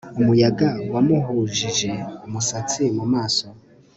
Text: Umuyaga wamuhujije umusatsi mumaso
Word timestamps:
Umuyaga 0.19 0.69
wamuhujije 0.93 1.91
umusatsi 2.27 2.81
mumaso 2.97 3.47